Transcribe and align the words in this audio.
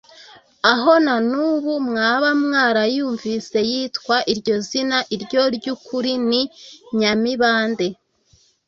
aho, 0.71 0.93
na 1.05 1.15
n’ubu. 1.29 1.73
mwaba 1.87 2.29
mwarayumvise 2.43 3.59
yitwa 3.71 4.17
iryo 4.33 4.55
zina. 4.69 4.97
iryo 5.15 5.41
ry’ukuri 5.55 6.13
ni 6.29 6.41
nyamibande. 6.99 7.87